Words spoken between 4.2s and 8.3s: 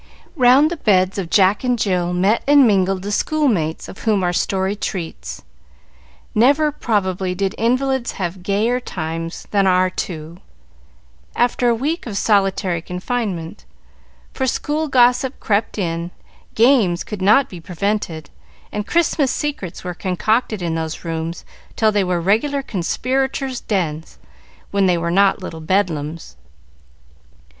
our story treats. Never, probably, did invalids